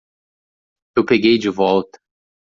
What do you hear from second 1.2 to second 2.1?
de volta.